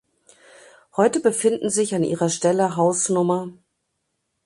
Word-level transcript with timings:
Heute 0.97 1.19
befinden 1.19 1.69
sich 1.69 1.93
an 1.93 2.03
ihrer 2.03 2.29
Stelle 2.29 2.75
Haus 2.75 3.07
Nr. 3.09 3.51